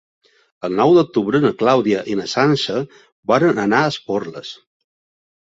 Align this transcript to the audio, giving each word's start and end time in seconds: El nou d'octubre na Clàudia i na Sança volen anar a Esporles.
El 0.69 0.77
nou 0.77 0.93
d'octubre 0.95 1.41
na 1.43 1.51
Clàudia 1.59 1.99
i 2.13 2.15
na 2.21 2.25
Sança 2.33 2.79
volen 3.33 3.63
anar 3.67 3.83
a 3.83 3.93
Esporles. 3.93 4.57